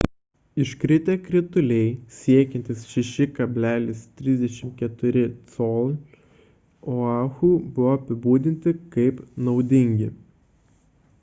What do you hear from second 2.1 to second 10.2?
siekiantys 6,34 col oahu buvo apibūdinti kaip naudingi